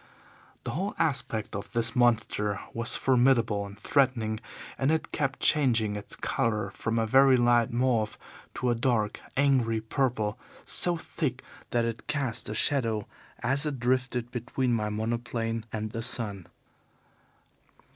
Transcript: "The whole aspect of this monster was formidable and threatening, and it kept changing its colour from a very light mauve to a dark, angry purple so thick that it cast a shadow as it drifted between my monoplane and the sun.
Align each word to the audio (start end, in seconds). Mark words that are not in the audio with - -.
"The 0.63 0.71
whole 0.71 0.95
aspect 0.97 1.55
of 1.55 1.71
this 1.73 1.95
monster 1.95 2.59
was 2.73 2.95
formidable 2.95 3.67
and 3.67 3.77
threatening, 3.79 4.39
and 4.79 4.89
it 4.89 5.11
kept 5.11 5.39
changing 5.39 5.95
its 5.95 6.15
colour 6.15 6.71
from 6.71 6.97
a 6.97 7.05
very 7.05 7.37
light 7.37 7.71
mauve 7.71 8.17
to 8.55 8.71
a 8.71 8.73
dark, 8.73 9.19
angry 9.37 9.79
purple 9.79 10.39
so 10.65 10.97
thick 10.97 11.43
that 11.69 11.85
it 11.85 12.07
cast 12.07 12.49
a 12.49 12.55
shadow 12.55 13.05
as 13.43 13.63
it 13.67 13.79
drifted 13.79 14.31
between 14.31 14.73
my 14.73 14.89
monoplane 14.89 15.65
and 15.71 15.91
the 15.91 16.01
sun. 16.01 16.47